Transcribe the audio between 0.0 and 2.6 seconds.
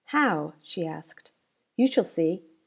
"How?" she asked. "You shall see.